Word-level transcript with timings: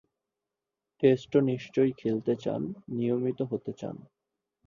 টেস্টও 1.03 1.39
নিশ্চয়ই 1.49 1.93
খেলতে 1.97 2.33
চান, 2.35 2.61
নিয়মিত 2.91 3.39
হতে 3.51 3.71
চান? 3.73 3.95